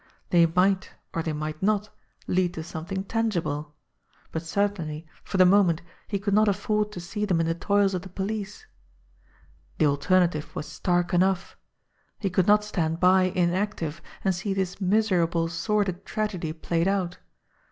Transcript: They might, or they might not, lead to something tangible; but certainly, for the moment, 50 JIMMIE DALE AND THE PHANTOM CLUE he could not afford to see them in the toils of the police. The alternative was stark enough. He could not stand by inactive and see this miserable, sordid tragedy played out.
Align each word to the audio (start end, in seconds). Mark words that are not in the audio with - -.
They 0.31 0.47
might, 0.47 0.89
or 1.13 1.21
they 1.21 1.31
might 1.33 1.61
not, 1.61 1.91
lead 2.25 2.55
to 2.55 2.63
something 2.63 3.03
tangible; 3.03 3.75
but 4.31 4.41
certainly, 4.41 5.05
for 5.23 5.37
the 5.37 5.45
moment, 5.45 5.81
50 5.81 5.81
JIMMIE 5.81 5.91
DALE 5.91 5.93
AND 5.93 6.01
THE 6.01 6.09
PHANTOM 6.09 6.09
CLUE 6.09 6.17
he 6.17 6.23
could 6.23 6.33
not 6.33 6.47
afford 6.47 6.91
to 6.93 6.99
see 6.99 7.25
them 7.25 7.39
in 7.39 7.45
the 7.45 7.53
toils 7.53 7.93
of 7.93 8.01
the 8.01 8.09
police. 8.09 8.65
The 9.77 9.85
alternative 9.85 10.55
was 10.55 10.65
stark 10.65 11.13
enough. 11.13 11.55
He 12.17 12.31
could 12.31 12.47
not 12.47 12.63
stand 12.63 12.99
by 12.99 13.25
inactive 13.25 14.01
and 14.25 14.33
see 14.33 14.55
this 14.55 14.81
miserable, 14.81 15.47
sordid 15.49 16.03
tragedy 16.03 16.51
played 16.51 16.87
out. 16.87 17.19